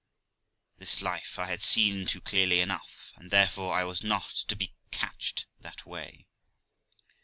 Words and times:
This 0.79 1.03
life 1.03 1.37
I 1.37 1.45
had 1.45 1.61
seen 1.61 1.95
into 1.99 2.21
clearly 2.21 2.59
enough, 2.59 3.13
and 3.17 3.29
therefore 3.29 3.75
I 3.75 3.83
was 3.83 4.01
not 4.01 4.31
to 4.47 4.55
be 4.55 4.73
catched 4.89 5.45
that 5.59 5.85
way. 5.85 6.25